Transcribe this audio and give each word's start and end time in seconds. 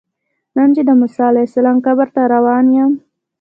نن 0.57 0.69
چې 0.75 0.81
د 0.87 0.91
موسی 0.99 1.21
علیه 1.31 1.45
السلام 1.49 1.77
قبر 1.85 2.07
ته 2.15 2.21
روان 2.33 2.65
یم. 2.77 2.91